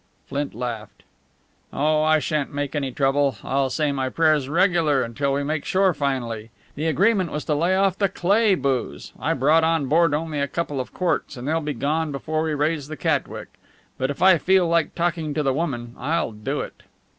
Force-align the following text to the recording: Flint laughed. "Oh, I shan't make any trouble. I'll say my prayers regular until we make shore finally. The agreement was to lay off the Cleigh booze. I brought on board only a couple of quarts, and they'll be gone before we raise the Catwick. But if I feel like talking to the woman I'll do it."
Flint 0.25 0.55
laughed. 0.55 1.03
"Oh, 1.71 2.01
I 2.01 2.17
shan't 2.17 2.51
make 2.51 2.73
any 2.73 2.91
trouble. 2.91 3.37
I'll 3.43 3.69
say 3.69 3.91
my 3.91 4.09
prayers 4.09 4.49
regular 4.49 5.03
until 5.03 5.31
we 5.31 5.43
make 5.43 5.63
shore 5.63 5.93
finally. 5.93 6.49
The 6.73 6.87
agreement 6.87 7.31
was 7.31 7.45
to 7.45 7.53
lay 7.53 7.75
off 7.75 7.99
the 7.99 8.09
Cleigh 8.09 8.55
booze. 8.55 9.13
I 9.19 9.35
brought 9.35 9.63
on 9.63 9.85
board 9.85 10.15
only 10.15 10.39
a 10.39 10.47
couple 10.47 10.79
of 10.79 10.91
quarts, 10.91 11.37
and 11.37 11.47
they'll 11.47 11.61
be 11.61 11.75
gone 11.75 12.11
before 12.11 12.41
we 12.41 12.55
raise 12.55 12.87
the 12.87 12.97
Catwick. 12.97 13.49
But 13.99 14.09
if 14.09 14.23
I 14.23 14.39
feel 14.39 14.67
like 14.67 14.95
talking 14.95 15.35
to 15.35 15.43
the 15.43 15.53
woman 15.53 15.93
I'll 15.99 16.31
do 16.31 16.61
it." 16.61 16.81